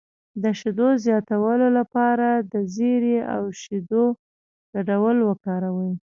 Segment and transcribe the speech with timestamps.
[0.43, 4.03] د شیدو زیاتولو لپاره د زیرې او شیدو
[4.73, 5.93] ګډول وکاروئ